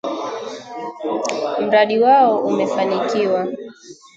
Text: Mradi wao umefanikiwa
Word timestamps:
Mradi 1.63 1.99
wao 2.05 2.35
umefanikiwa 2.49 3.41